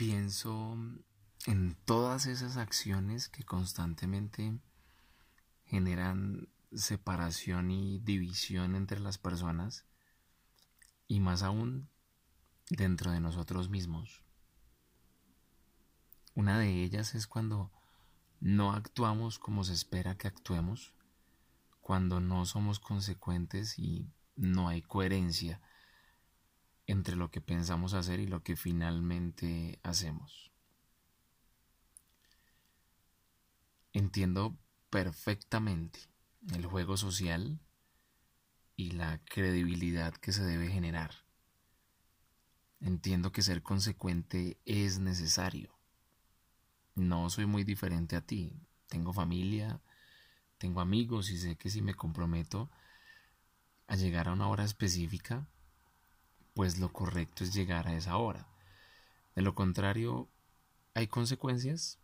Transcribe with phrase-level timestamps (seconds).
[0.00, 0.78] pienso
[1.46, 4.58] en todas esas acciones que constantemente
[5.66, 9.84] generan separación y división entre las personas
[11.06, 11.90] y más aún
[12.70, 14.22] dentro de nosotros mismos.
[16.34, 17.70] Una de ellas es cuando
[18.40, 20.94] no actuamos como se espera que actuemos,
[21.82, 25.60] cuando no somos consecuentes y no hay coherencia
[26.90, 30.50] entre lo que pensamos hacer y lo que finalmente hacemos.
[33.92, 34.58] Entiendo
[34.90, 36.00] perfectamente
[36.52, 37.60] el juego social
[38.74, 41.14] y la credibilidad que se debe generar.
[42.80, 45.78] Entiendo que ser consecuente es necesario.
[46.96, 48.52] No soy muy diferente a ti.
[48.88, 49.80] Tengo familia,
[50.58, 52.68] tengo amigos y sé que si me comprometo
[53.86, 55.46] a llegar a una hora específica,
[56.54, 58.48] pues lo correcto es llegar a esa hora.
[59.34, 60.28] De lo contrario,
[60.94, 61.98] hay consecuencias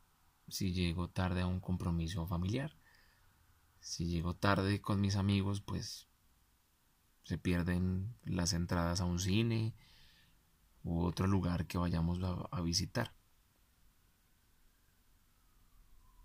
[0.49, 2.77] si llego tarde a un compromiso familiar.
[3.81, 6.07] Si llego tarde con mis amigos, pues
[7.25, 9.75] se pierden las entradas a un cine
[10.85, 13.13] u otro lugar que vayamos a, visitar.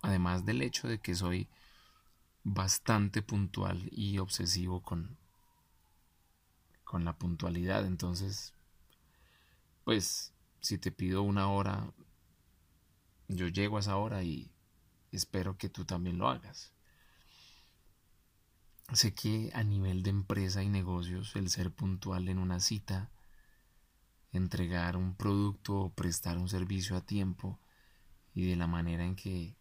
[0.02, 1.48] Además del hecho de que soy
[2.44, 5.18] bastante puntual y obsesivo con,
[6.92, 7.86] con la puntualidad.
[7.86, 8.54] Entonces,
[9.86, 11.94] pues si te pido una hora,
[13.30, 14.52] yo llego a esa hora y
[15.14, 16.74] espero que tú también lo hagas.
[18.92, 23.10] Sé que a nivel de empresa y negocios el ser puntual en una cita,
[24.34, 27.58] entregar un producto o prestar un servicio a tiempo
[28.34, 29.56] y de la manera en que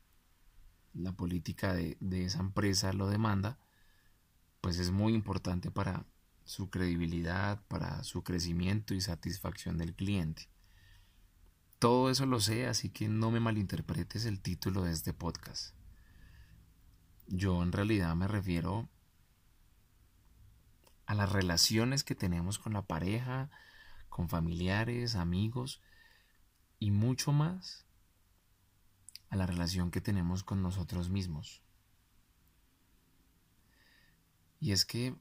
[0.94, 3.56] la política de, de esa empresa lo demanda,
[4.60, 6.09] pues es muy importante para
[6.50, 10.48] su credibilidad, para su crecimiento y satisfacción del cliente.
[11.78, 15.76] Todo eso lo sé, así que no me malinterpretes el título de este podcast.
[17.28, 18.88] Yo en realidad me refiero
[21.06, 23.48] a las relaciones que tenemos con la pareja,
[24.08, 25.80] con familiares, amigos
[26.80, 27.86] y mucho más
[29.28, 31.62] a la relación que tenemos con nosotros mismos.
[34.58, 35.14] Y es que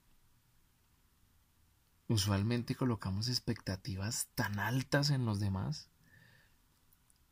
[2.10, 5.90] usualmente colocamos expectativas tan altas en los demás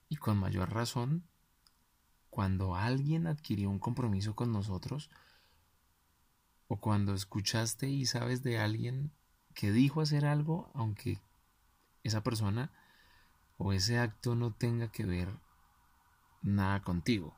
[0.08, 1.28] y con mayor razón
[2.30, 5.10] cuando alguien adquirió un compromiso con nosotros
[6.68, 9.12] o cuando escuchaste y sabes de alguien
[9.56, 11.20] que dijo hacer algo aunque
[12.04, 12.72] esa persona
[13.58, 15.30] o ese acto no tenga que ver
[16.44, 17.36] nada contigo.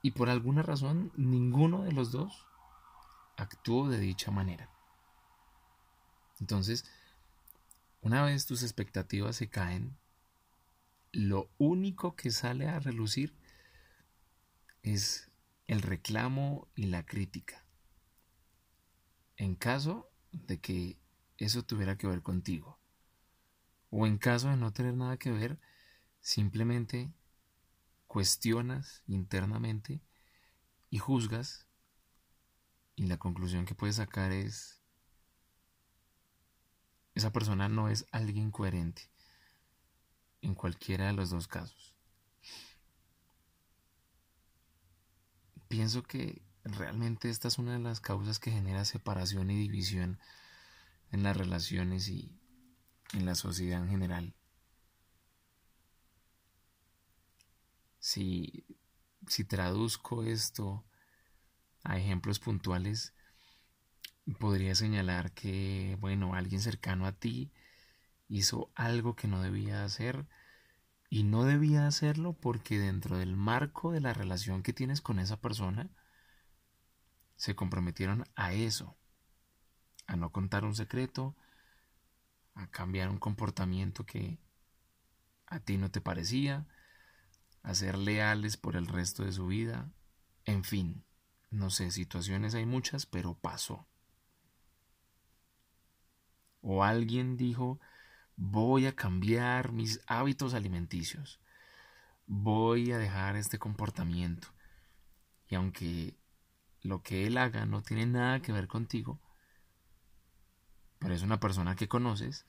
[0.00, 2.46] Y por alguna razón ninguno de los dos
[3.36, 4.73] actuó de dicha manera.
[6.40, 6.84] Entonces,
[8.00, 9.96] una vez tus expectativas se caen,
[11.12, 13.34] lo único que sale a relucir
[14.82, 15.30] es
[15.66, 17.64] el reclamo y la crítica.
[19.36, 20.98] En caso de que
[21.38, 22.78] eso tuviera que ver contigo,
[23.90, 25.58] o en caso de no tener nada que ver,
[26.20, 27.12] simplemente
[28.06, 30.00] cuestionas internamente
[30.90, 31.66] y juzgas
[32.96, 34.83] y la conclusión que puedes sacar es
[37.14, 39.10] esa persona no es alguien coherente
[40.42, 41.94] en cualquiera de los dos casos.
[45.68, 50.18] Pienso que realmente esta es una de las causas que genera separación y división
[51.12, 52.36] en las relaciones y
[53.12, 54.34] en la sociedad en general.
[58.00, 58.66] Si,
[59.28, 60.84] si traduzco esto
[61.84, 63.14] a ejemplos puntuales,
[64.32, 67.52] podría señalar que, bueno, alguien cercano a ti
[68.28, 70.26] hizo algo que no debía hacer
[71.10, 75.40] y no debía hacerlo porque dentro del marco de la relación que tienes con esa
[75.40, 75.90] persona,
[77.36, 78.96] se comprometieron a eso,
[80.06, 81.36] a no contar un secreto,
[82.54, 84.38] a cambiar un comportamiento que
[85.46, 86.66] a ti no te parecía,
[87.62, 89.92] a ser leales por el resto de su vida,
[90.44, 91.04] en fin,
[91.50, 93.86] no sé, situaciones hay muchas, pero pasó
[96.64, 97.78] o alguien dijo,
[98.36, 101.38] voy a cambiar mis hábitos alimenticios,
[102.26, 104.48] voy a dejar este comportamiento.
[105.46, 106.16] Y aunque
[106.80, 109.20] lo que él haga no tiene nada que ver contigo,
[110.98, 112.46] pero es una persona que conoces,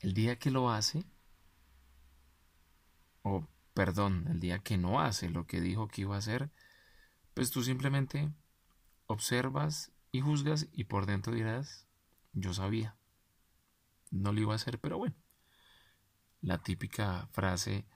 [0.00, 1.04] el día que lo hace,
[3.22, 6.50] o perdón, el día que no hace lo que dijo que iba a hacer,
[7.34, 8.32] pues tú simplemente
[9.06, 11.83] observas y juzgas y por dentro dirás,
[12.34, 12.96] yo sabía.
[14.10, 15.16] No lo iba a hacer, pero bueno.
[16.42, 17.86] la típica frase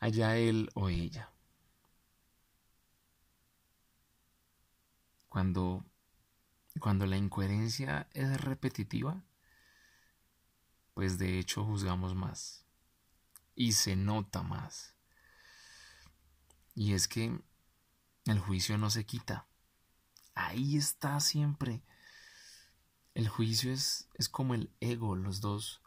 [0.00, 1.32] allá él o ella.
[5.28, 5.84] Cuando,
[6.80, 9.22] cuando la incoherencia es repetitiva,
[10.94, 12.66] pues de hecho juzgamos más
[13.54, 14.94] y se nota más.
[16.74, 17.40] Y es que
[18.26, 19.46] el juicio no se quita.
[20.34, 21.82] Ahí está siempre.
[23.18, 25.82] El juicio es, es como el ego, los dos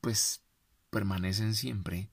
[0.00, 0.42] pues
[0.88, 2.08] permanecen siempre.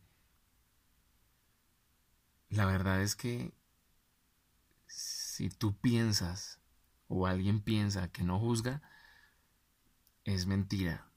[2.49, 3.53] La verdad es que
[4.85, 6.59] si tú piensas
[7.07, 8.81] o alguien piensa que no juzga,
[10.25, 11.09] es mentira.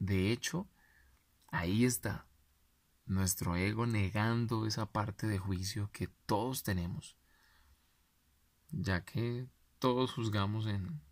[0.00, 0.68] De hecho,
[1.46, 2.26] ahí está
[3.06, 7.16] nuestro ego negando esa parte de juicio que todos tenemos,
[8.72, 9.46] ya que
[9.84, 11.02] todos juzgamos en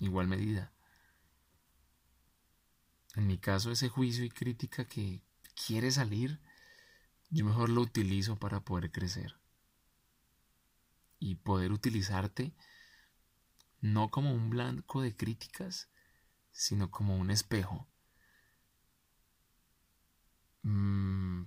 [0.00, 0.70] igual medida.
[3.14, 5.22] En mi caso, ese juicio y crítica que
[5.54, 6.42] quiere salir,
[7.30, 9.40] yo mejor lo utilizo para poder crecer.
[11.18, 12.54] Y poder utilizarte
[13.80, 15.88] no como un blanco de críticas,
[16.52, 17.88] sino como un espejo.
[20.64, 21.44] Mm,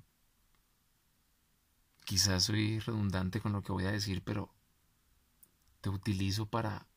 [2.06, 4.52] quizás soy redundante con lo que voy a decir, pero
[5.84, 6.88] te utilizo para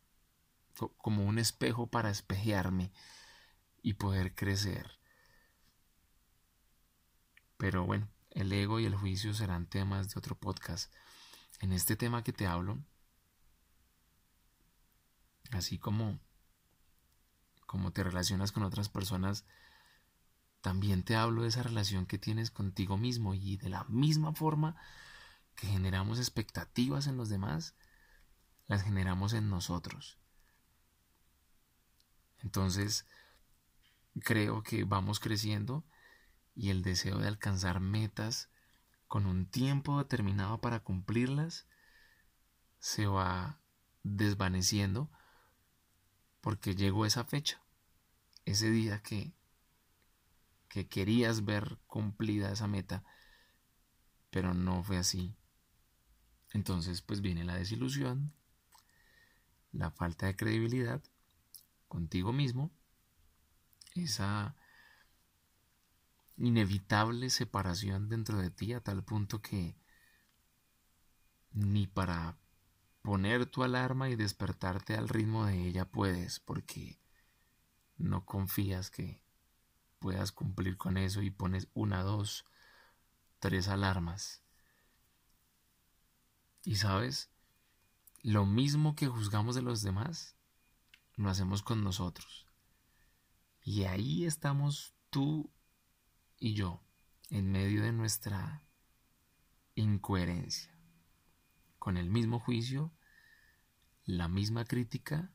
[0.97, 2.93] como un espejo para espejearme
[3.83, 5.01] y poder crecer.
[7.57, 10.95] Pero bueno, el ego y el juicio serán temas de otro podcast.
[11.59, 12.79] En este tema que te hablo,
[15.51, 16.21] así como
[17.67, 19.45] como te relacionas con otras personas,
[20.61, 24.77] también te hablo de esa relación que tienes contigo mismo y de la misma forma
[25.57, 27.75] que generamos expectativas en los demás,
[28.67, 30.19] las generamos en nosotros.
[32.43, 33.07] Entonces,
[34.21, 35.85] creo que vamos creciendo
[36.55, 38.49] y el deseo de alcanzar metas
[39.09, 41.67] con un tiempo determinado para cumplirlas
[42.79, 43.61] se va
[44.03, 45.11] desvaneciendo
[46.41, 47.61] porque llegó esa fecha,
[48.45, 49.33] ese día que,
[50.69, 53.05] que querías ver cumplida esa meta,
[54.31, 55.37] pero no fue así.
[56.53, 58.33] Entonces pues viene la desilusión,
[59.73, 61.03] la falta de credibilidad
[61.89, 62.71] contigo mismo
[63.95, 64.55] esa
[66.37, 69.77] inevitable separación dentro de ti a tal punto que
[71.53, 72.37] ni para
[73.03, 76.99] poner tu alarma y despertarte al ritmo de ella puedes porque
[77.97, 79.23] no confías que
[79.99, 82.45] puedas cumplir con eso y pones una, dos,
[83.39, 84.43] tres alarmas.
[86.65, 87.31] Y sabes,
[88.27, 90.35] lo mismo que juzgamos de los demás,
[91.15, 92.49] lo hacemos con nosotros.
[93.63, 95.49] Y ahí estamos tú
[96.37, 96.83] y yo,
[97.31, 98.65] en medio de nuestra
[99.77, 100.77] incoherencia,
[101.79, 102.91] con el mismo juicio,
[104.07, 105.31] la misma crítica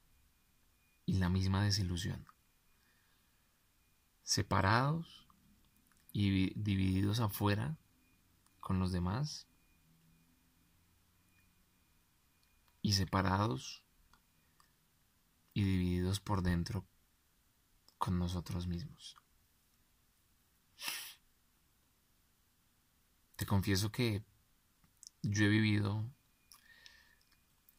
[1.06, 2.28] y la misma desilusión.
[4.22, 5.30] Separados
[6.12, 7.78] y divididos afuera
[8.60, 9.48] con los demás
[12.82, 13.84] y separados
[15.54, 16.86] y divididos por dentro
[17.98, 19.16] con nosotros mismos.
[23.36, 24.24] Te confieso que
[25.22, 26.10] yo he vivido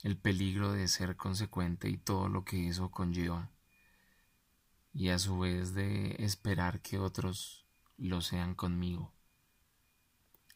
[0.03, 3.51] el peligro de ser consecuente y todo lo que eso conlleva,
[4.93, 7.65] y a su vez de esperar que otros
[7.97, 9.13] lo sean conmigo.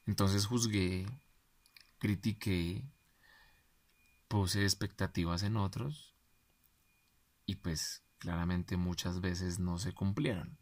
[0.04, 1.06] Entonces juzgué,
[1.98, 2.84] critiqué,
[4.28, 6.14] puse expectativas en otros
[7.44, 10.58] y pues claramente muchas veces no se cumplieron.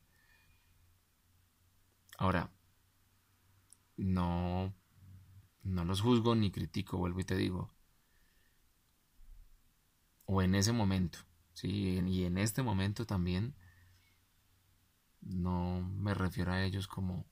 [2.19, 2.53] Ahora,
[3.97, 4.75] no,
[5.63, 7.73] no los juzgo ni critico, vuelvo y te digo.
[10.27, 11.19] O en ese momento,
[11.53, 12.01] ¿sí?
[12.07, 13.55] Y en este momento también
[15.21, 17.27] no me refiero a ellos como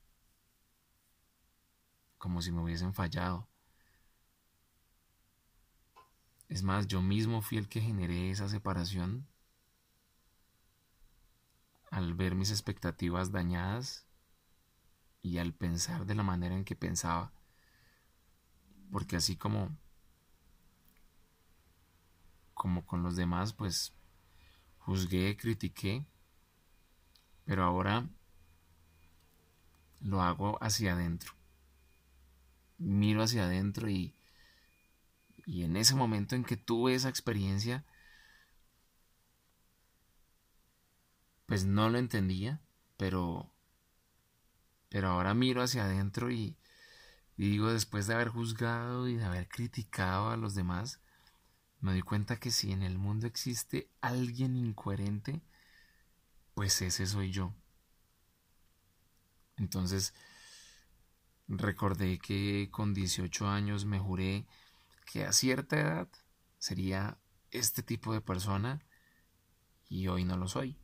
[2.17, 3.49] como si me hubiesen fallado.
[6.49, 9.27] Es más, yo mismo fui el que generé esa separación
[11.89, 14.07] al ver mis expectativas dañadas
[15.21, 17.31] y al pensar de la manera en que pensaba.
[18.91, 19.75] Porque así como
[22.53, 23.93] como con los demás, pues
[24.77, 26.05] juzgué, critiqué,
[27.45, 28.07] pero ahora
[30.01, 31.33] lo hago hacia adentro.
[32.77, 34.15] Miro hacia adentro y,
[35.45, 37.85] y en ese momento en que tuve esa experiencia,
[41.45, 42.61] pues no lo entendía,
[42.97, 43.49] pero
[44.89, 46.55] pero ahora miro hacia adentro y,
[47.35, 50.99] y digo después de haber juzgado y de haber criticado a los demás
[51.83, 55.41] me doy cuenta que si en el mundo existe alguien incoherente
[56.53, 57.53] pues ese soy yo.
[59.57, 60.13] Entonces
[61.47, 64.45] recordé que con 18 años me juré
[65.05, 66.07] que a cierta edad
[66.57, 67.17] sería
[67.51, 68.81] este tipo de persona
[69.89, 70.77] y hoy no lo soy.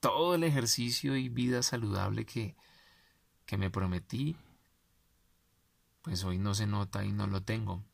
[0.00, 2.56] Todo el ejercicio y vida saludable que,
[3.46, 4.36] que me prometí,
[6.02, 7.84] pues hoy no se nota y no lo tengo.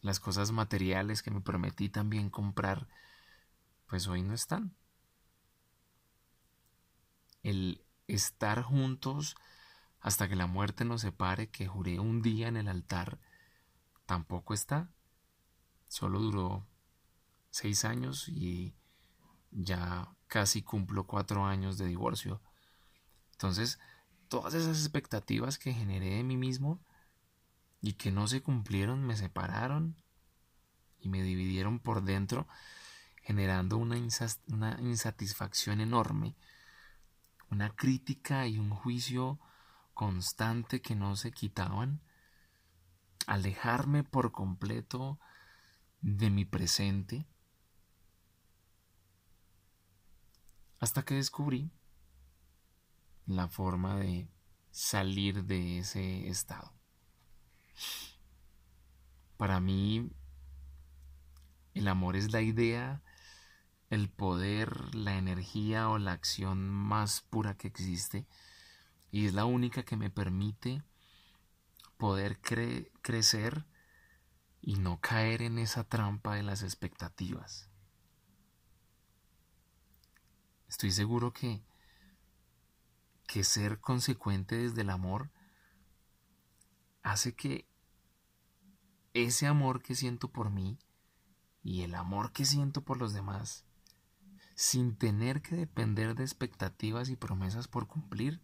[0.00, 2.88] Las cosas materiales que me prometí también comprar,
[3.86, 4.74] pues hoy no están.
[7.42, 9.36] El estar juntos
[10.02, 13.18] hasta que la muerte nos separe, que juré un día en el altar,
[14.04, 14.90] tampoco está.
[15.88, 16.66] Solo duró
[17.50, 18.74] seis años y
[19.50, 22.42] ya casi cumplo cuatro años de divorcio.
[23.32, 23.78] Entonces,
[24.28, 26.80] todas esas expectativas que generé de mí mismo
[27.80, 29.96] y que no se cumplieron me separaron
[30.98, 32.46] y me dividieron por dentro,
[33.22, 33.96] generando una,
[34.48, 36.36] una insatisfacción enorme
[37.52, 39.38] una crítica y un juicio
[39.94, 42.00] constante que no se quitaban,
[43.26, 45.18] alejarme por completo
[46.00, 47.26] de mi presente,
[50.80, 51.70] hasta que descubrí
[53.26, 54.28] la forma de
[54.70, 56.72] salir de ese estado.
[59.36, 60.10] Para mí,
[61.74, 63.02] el amor es la idea
[63.92, 68.26] el poder, la energía o la acción más pura que existe
[69.12, 70.82] y es la única que me permite
[71.98, 73.64] poder crecer
[74.60, 77.68] y no caer en esa trampa de las expectativas.
[80.66, 81.62] Estoy seguro que,
[83.26, 85.30] que ser consecuente desde el amor
[87.02, 87.68] hace que
[89.12, 90.78] ese amor que siento por mí
[91.62, 93.66] y el amor que siento por los demás
[94.54, 98.40] sin tener que depender de expectativas y promesas por cumplir,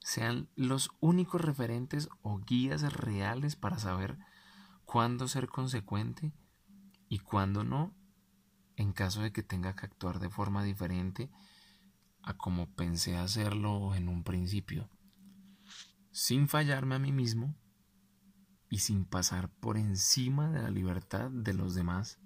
[0.00, 4.18] sean los únicos referentes o guías reales para saber
[4.84, 6.32] cuándo ser consecuente
[7.08, 7.94] y cuándo no,
[8.76, 11.30] en caso de que tenga que actuar de forma diferente
[12.22, 14.88] a como pensé hacerlo en un principio,
[16.10, 17.54] sin fallarme a mí mismo
[18.68, 22.18] y sin pasar por encima de la libertad de los demás.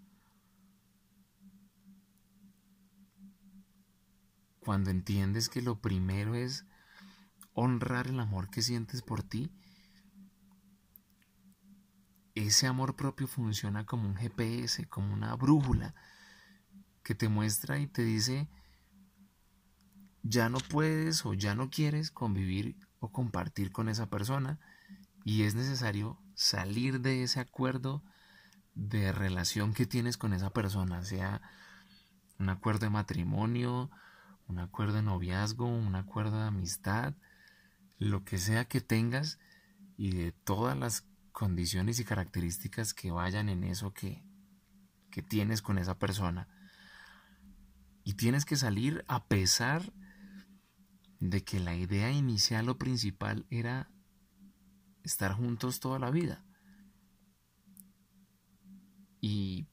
[4.61, 6.66] Cuando entiendes que lo primero es
[7.54, 9.50] honrar el amor que sientes por ti,
[12.34, 15.94] ese amor propio funciona como un GPS, como una brújula
[17.02, 18.49] que te muestra y te dice,
[20.23, 24.58] ya no puedes o ya no quieres convivir o compartir con esa persona
[25.23, 28.02] y es necesario salir de ese acuerdo
[28.75, 31.40] de relación que tienes con esa persona, sea
[32.38, 33.90] un acuerdo de matrimonio,
[34.49, 37.14] un acuerdo de noviazgo, un acuerdo de amistad,
[37.98, 39.38] lo que sea que tengas
[39.96, 44.24] y de todas las condiciones y características que vayan en eso que,
[45.10, 46.48] que tienes con esa persona.
[48.04, 49.92] Y tienes que salir a pesar
[51.20, 53.90] de que la idea inicial o principal era
[55.02, 56.44] estar juntos toda la vida.
[59.20, 59.68] Y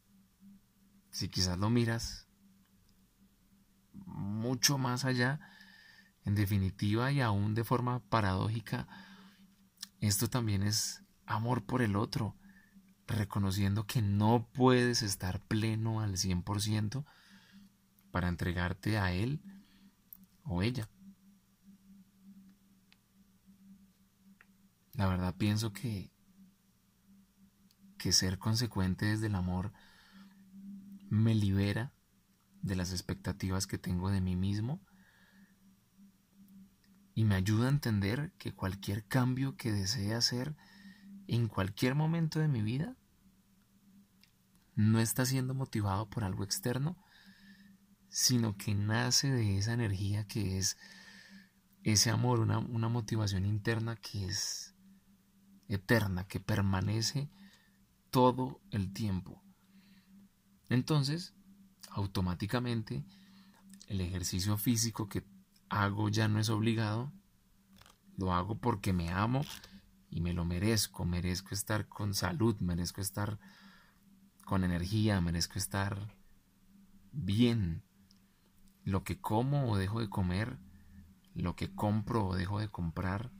[1.09, 2.31] si quizás lo miras
[3.93, 5.39] mucho más allá.
[6.25, 8.87] En definitiva y aún de forma paradójica,
[9.99, 12.35] esto también es amor por el otro,
[13.07, 17.05] reconociendo que no puedes estar pleno al 100%
[18.11, 19.41] para entregarte a él
[20.43, 20.89] o ella.
[24.93, 26.11] La verdad pienso que
[28.01, 29.71] que ser consecuente desde el amor
[31.11, 31.93] me libera
[32.63, 34.81] de las expectativas que tengo de mí mismo
[37.13, 40.55] y me ayuda a entender que cualquier cambio que desee hacer
[41.27, 42.95] en cualquier momento de mi vida
[44.75, 46.97] no está siendo motivado por algo externo,
[48.09, 50.77] sino que nace de esa energía que es
[51.83, 54.75] ese amor, una, una motivación interna que es
[55.67, 57.29] eterna, que permanece
[58.09, 59.41] todo el tiempo.
[60.69, 61.33] Entonces,
[61.89, 63.03] automáticamente
[63.87, 65.23] el ejercicio físico que
[65.71, 67.13] hago ya no es obligado,
[68.17, 69.41] lo hago porque me amo
[70.09, 73.39] y me lo merezco, merezco estar con salud, merezco estar
[74.43, 76.13] con energía, merezco estar
[77.13, 77.83] bien.
[78.83, 80.57] lo que como o dejo de comer,
[81.35, 83.31] lo que compro o dejo de comprar,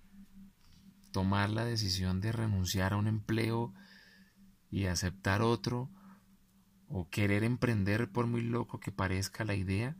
[1.12, 3.74] tomar la decisión de renunciar a un empleo
[4.70, 5.90] y aceptar otro,
[6.88, 9.98] o querer emprender por muy loco que parezca la idea,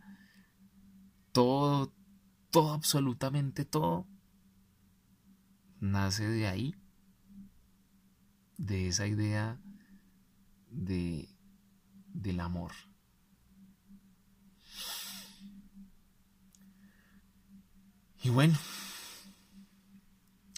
[1.32, 1.94] todo,
[2.52, 4.08] todo, absolutamente todo,
[5.80, 6.76] nace de ahí,
[8.58, 9.60] de esa idea
[10.70, 11.28] de,
[12.14, 12.74] del amor.
[18.24, 18.58] Y bueno,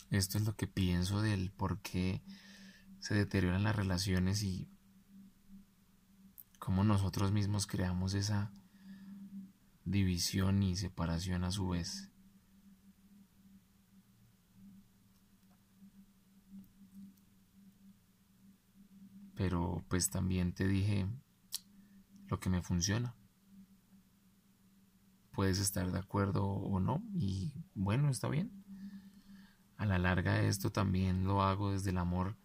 [0.10, 2.22] esto es lo que pienso del por qué
[3.00, 4.70] se deterioran las relaciones y
[6.60, 8.52] cómo nosotros mismos creamos esa
[9.86, 12.10] división y separación a su vez.
[19.36, 21.08] Pero pues también te dije
[22.28, 23.16] lo que me funciona
[25.34, 28.64] puedes estar de acuerdo o no y bueno, está bien.
[29.76, 32.38] A la larga esto también lo hago desde el amor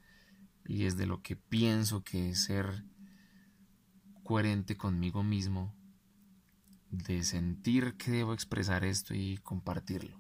[0.66, 2.84] y desde lo que pienso que es ser
[4.24, 5.76] coherente conmigo mismo,
[6.90, 10.18] de sentir que debo expresar esto y compartirlo.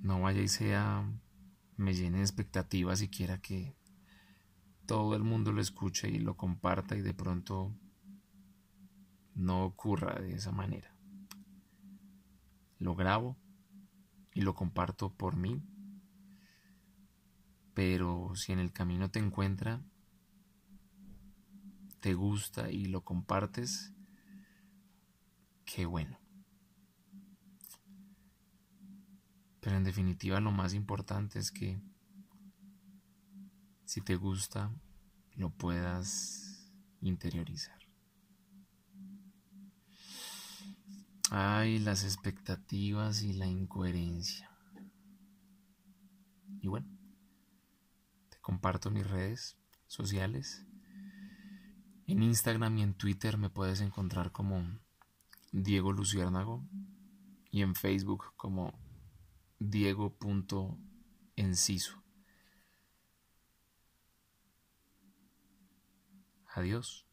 [0.00, 1.10] No vaya y sea,
[1.76, 3.76] me llene de expectativas y quiera que
[4.86, 7.74] todo el mundo lo escuche y lo comparta y de pronto
[9.34, 10.94] no ocurra de esa manera.
[12.78, 13.36] Lo grabo
[14.34, 15.62] y lo comparto por mí,
[17.74, 19.82] pero si en el camino te encuentra,
[22.00, 23.92] te gusta y lo compartes,
[25.74, 26.18] qué bueno.
[29.60, 31.80] Pero en definitiva lo más importante es que
[33.84, 34.72] si te gusta,
[35.34, 37.78] lo puedas interiorizar.
[41.30, 44.50] Ay, las expectativas y la incoherencia.
[46.60, 46.88] Y bueno,
[48.28, 50.66] te comparto mis redes sociales.
[52.06, 54.64] En Instagram y en Twitter me puedes encontrar como
[55.52, 56.64] Diego Luciérnago
[57.50, 58.78] y en Facebook como
[59.58, 60.76] Diego.enciso.
[66.46, 67.09] Adiós.